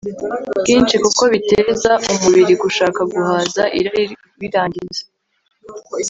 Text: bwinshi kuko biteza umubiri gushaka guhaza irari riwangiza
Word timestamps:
bwinshi 0.59 0.95
kuko 1.03 1.23
biteza 1.33 1.91
umubiri 2.11 2.53
gushaka 2.63 2.99
guhaza 3.11 3.63
irari 3.79 4.03
riwangiza 4.41 5.03